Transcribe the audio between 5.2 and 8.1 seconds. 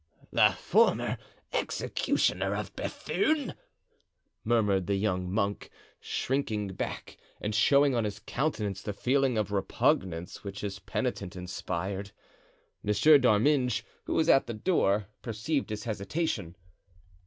monk, shrinking back and showing on